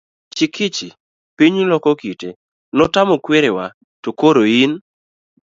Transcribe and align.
Chikichi 0.35 0.89
piny 1.37 1.57
loko 1.71 1.91
kite 2.01 2.29
,notamo 2.77 3.15
kwerewa, 3.25 3.65
to 4.03 4.09
koro 4.19 4.43
in? 4.61 4.71